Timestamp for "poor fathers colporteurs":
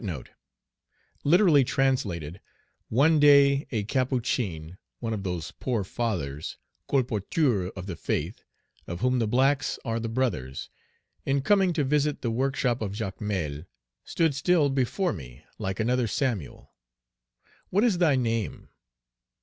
5.51-7.69